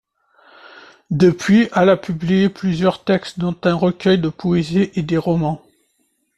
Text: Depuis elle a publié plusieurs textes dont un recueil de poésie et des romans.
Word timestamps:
Depuis 1.11 1.69
elle 1.75 1.89
a 1.89 1.95
publié 1.95 2.49
plusieurs 2.49 3.03
textes 3.03 3.37
dont 3.37 3.55
un 3.65 3.75
recueil 3.75 4.17
de 4.17 4.29
poésie 4.29 4.89
et 4.95 5.03
des 5.03 5.19
romans. 5.19 5.61